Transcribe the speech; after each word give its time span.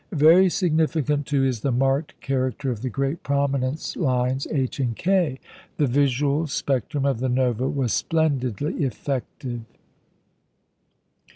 Very 0.17 0.49
significant, 0.49 1.27
too, 1.27 1.43
is 1.45 1.59
the 1.59 1.71
marked 1.71 2.19
character 2.21 2.71
of 2.71 2.81
the 2.81 2.89
great 2.89 3.21
prominence 3.21 3.95
lines 3.95 4.47
H 4.49 4.79
and 4.79 4.95
K. 4.95 5.39
The 5.77 5.85
visual 5.85 6.47
spectrum 6.47 7.05
of 7.05 7.19
the 7.19 7.29
Nova 7.29 7.69
was 7.69 7.93
splendidly 7.93 8.83
effective. 8.83 9.61